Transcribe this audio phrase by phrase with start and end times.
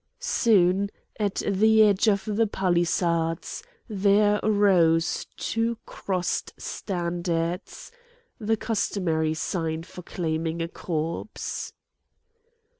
[0.17, 7.91] Soon at the edge of the palisades there rose two crossed standards,
[8.39, 11.73] the customary sign for claiming a corpse.